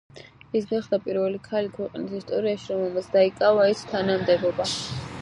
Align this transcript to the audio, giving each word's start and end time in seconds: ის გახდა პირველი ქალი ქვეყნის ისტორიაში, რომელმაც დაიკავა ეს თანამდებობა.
ის 0.59 0.63
გახდა 0.71 0.99
პირველი 1.03 1.41
ქალი 1.49 1.71
ქვეყნის 1.77 2.17
ისტორიაში, 2.23 2.73
რომელმაც 2.75 3.13
დაიკავა 3.19 3.71
ეს 3.75 3.89
თანამდებობა. 3.97 4.73